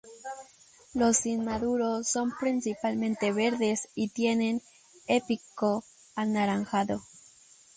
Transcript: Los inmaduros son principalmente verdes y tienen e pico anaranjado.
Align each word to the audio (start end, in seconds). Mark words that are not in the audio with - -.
Los 0.95 1.27
inmaduros 1.27 2.07
son 2.07 2.33
principalmente 2.39 3.31
verdes 3.31 3.87
y 3.93 4.09
tienen 4.09 4.63
e 5.05 5.21
pico 5.21 5.83
anaranjado. 6.15 7.03